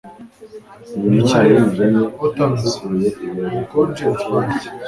niki 1.07 1.37
ref, 1.49 1.77
autans, 2.21 2.63
ubukonje 2.85 4.03
bitwaye 4.09 4.49
iki 4.53 4.67